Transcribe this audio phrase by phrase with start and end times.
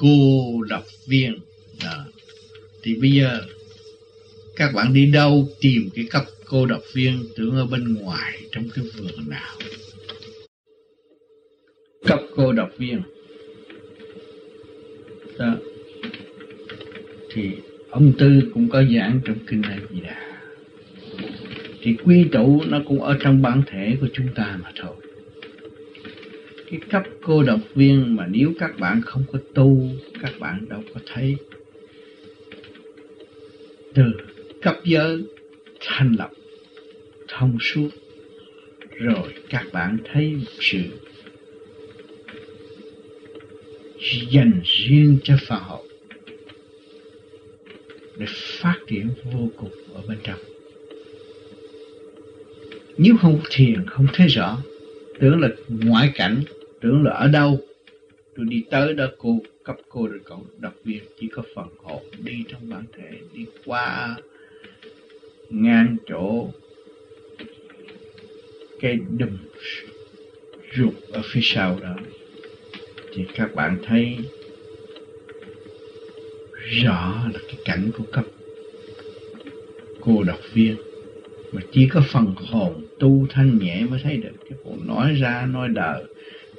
[0.00, 1.38] cô độc viên.
[1.84, 2.04] Đó.
[2.82, 3.40] thì bây giờ
[4.56, 8.68] các bạn đi đâu tìm cái cấp cô độc viên tưởng ở bên ngoài trong
[8.74, 9.56] cái vườn nào?
[12.06, 13.02] Cấp cô độc viên.
[15.38, 15.56] Đó.
[17.32, 17.50] Thì
[17.90, 20.28] ông tư cũng có giảng trong kinh này gì đó
[21.82, 25.07] thì quy tụ nó cũng ở trong bản thể của chúng ta mà thôi
[26.70, 29.88] cái cấp cô độc viên mà nếu các bạn không có tu,
[30.22, 31.36] các bạn đâu có thấy.
[33.94, 34.04] Từ
[34.62, 35.24] cấp giới
[35.80, 36.30] thành lập,
[37.28, 37.88] thông suốt,
[38.90, 40.82] rồi các bạn thấy một sự
[44.30, 45.84] dành riêng cho phật hậu
[48.16, 50.38] để phát triển vô cùng ở bên trong.
[52.98, 54.62] Nếu không thiền, không thấy rõ,
[55.20, 56.42] tưởng là ngoại cảnh
[56.80, 57.58] tưởng là ở đâu?
[58.36, 62.02] Tôi đi tới đó cô, cấp cô rồi cậu đặc biệt chỉ có phần hồn
[62.24, 64.16] đi trong bản thể, đi qua
[65.50, 66.48] ngang chỗ
[68.80, 69.38] cái đùm
[70.76, 71.96] ruột ở phía sau đó.
[73.12, 74.18] Thì các bạn thấy
[76.82, 78.24] rõ là cái cảnh của cấp
[80.00, 80.76] cô đọc viên.
[81.52, 84.32] Mà chỉ có phần hồn tu thanh nhẹ mới thấy được.
[84.48, 86.04] Cái bộ nói ra, nói đời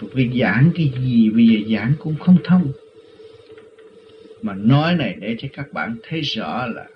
[0.00, 2.72] vì giảng cái gì bây giờ giảng cũng không thông.
[4.42, 6.86] Mà nói này để cho các bạn thấy rõ là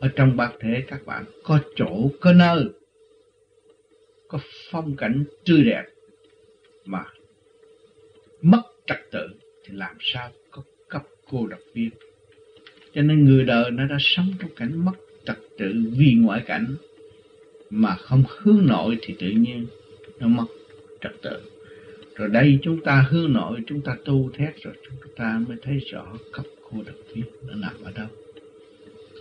[0.00, 2.64] ở trong bác thể các bạn có chỗ, có nơi,
[4.28, 4.38] có
[4.70, 5.84] phong cảnh tươi đẹp
[6.84, 7.04] mà
[8.42, 9.28] mất trật tự
[9.64, 11.90] thì làm sao có cấp cô độc viên?
[12.94, 14.92] Cho nên người đời nó đã sống trong cảnh mất
[15.24, 16.76] trật tự vì ngoại cảnh
[17.70, 19.66] mà không hướng nội thì tự nhiên
[20.20, 20.46] nó mất
[21.00, 21.55] trật tự
[22.16, 25.78] rồi đây chúng ta hướng nội, chúng ta tu thét rồi chúng ta mới thấy
[25.78, 28.08] rõ cấp cô độc viên nó nằm ở đâu.